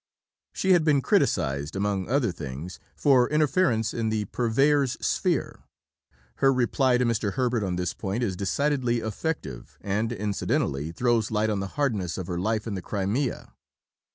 [0.51, 5.59] She had been criticized, among other things, for interference in the Purveyor's sphere.
[6.37, 7.33] Her reply to Mr.
[7.33, 12.25] Herbert on this point is decidedly effective, and incidentally throws light on the hardness of
[12.25, 13.53] her life in the Crimea.